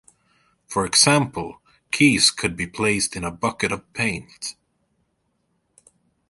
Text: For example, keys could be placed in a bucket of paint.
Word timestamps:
For 0.65 0.83
example, 0.83 1.61
keys 1.91 2.31
could 2.31 2.55
be 2.57 2.65
placed 2.65 3.15
in 3.15 3.23
a 3.23 3.29
bucket 3.29 3.71
of 3.71 3.93
paint. 3.93 4.55